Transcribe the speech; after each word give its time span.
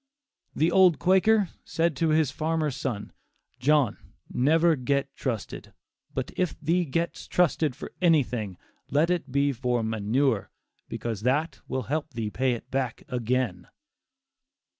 The 0.55 0.71
old 0.71 0.97
Quaker 0.97 1.49
said 1.63 1.95
to 1.97 2.09
his 2.09 2.31
farmer 2.31 2.71
son, 2.71 3.13
"John, 3.59 3.97
never 4.33 4.75
get 4.75 5.15
trusted; 5.15 5.73
but 6.15 6.31
if 6.35 6.59
thee 6.59 6.85
gets 6.85 7.27
trusted 7.27 7.75
for 7.75 7.91
anything, 8.01 8.57
let 8.89 9.11
it 9.11 9.31
be 9.31 9.51
for 9.51 9.83
'manure,' 9.83 10.49
because 10.89 11.21
that 11.21 11.59
will 11.67 11.83
help 11.83 12.09
thee 12.13 12.31
pay 12.31 12.53
it 12.53 12.71
back 12.71 13.03
again." 13.09 13.67